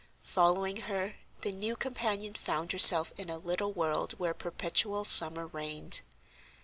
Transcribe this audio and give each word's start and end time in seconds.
Following 0.23 0.77
her, 0.77 1.17
the 1.41 1.51
new 1.51 1.75
companion 1.75 2.33
found 2.33 2.71
herself 2.71 3.13
in 3.17 3.29
a 3.29 3.37
little 3.37 3.71
world 3.71 4.13
where 4.13 4.33
perpetual 4.33 5.05
summer 5.05 5.45
reigned. 5.45 6.01